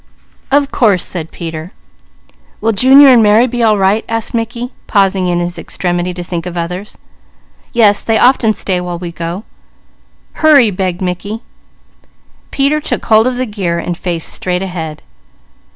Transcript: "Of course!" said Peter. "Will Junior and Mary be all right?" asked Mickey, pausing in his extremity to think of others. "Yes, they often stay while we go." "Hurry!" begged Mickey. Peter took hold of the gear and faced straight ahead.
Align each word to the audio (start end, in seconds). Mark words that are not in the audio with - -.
"Of 0.49 0.71
course!" 0.71 1.05
said 1.05 1.29
Peter. 1.31 1.73
"Will 2.59 2.71
Junior 2.71 3.09
and 3.09 3.21
Mary 3.21 3.45
be 3.45 3.61
all 3.61 3.77
right?" 3.77 4.03
asked 4.09 4.33
Mickey, 4.33 4.71
pausing 4.87 5.27
in 5.27 5.39
his 5.39 5.59
extremity 5.59 6.11
to 6.15 6.23
think 6.23 6.47
of 6.47 6.57
others. 6.57 6.97
"Yes, 7.71 8.01
they 8.01 8.17
often 8.17 8.53
stay 8.53 8.81
while 8.81 8.97
we 8.97 9.11
go." 9.11 9.43
"Hurry!" 10.41 10.71
begged 10.71 11.03
Mickey. 11.03 11.41
Peter 12.49 12.81
took 12.81 13.05
hold 13.05 13.27
of 13.27 13.37
the 13.37 13.45
gear 13.45 13.77
and 13.77 13.95
faced 13.95 14.33
straight 14.33 14.63
ahead. 14.63 15.03